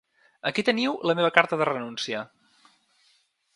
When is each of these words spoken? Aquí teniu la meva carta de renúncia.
Aquí 0.49 0.63
teniu 0.69 0.95
la 1.09 1.15
meva 1.19 1.31
carta 1.37 1.61
de 1.63 1.69
renúncia. 1.71 2.25